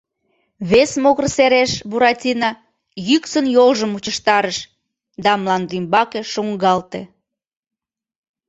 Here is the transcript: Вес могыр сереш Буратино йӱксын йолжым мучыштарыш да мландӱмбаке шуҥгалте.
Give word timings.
Вес 0.69 0.91
могыр 1.03 1.25
сереш 1.35 1.71
Буратино 1.89 2.51
йӱксын 3.07 3.45
йолжым 3.55 3.89
мучыштарыш 3.93 4.57
да 5.23 5.31
мландӱмбаке 5.41 6.21
шуҥгалте. 6.31 7.01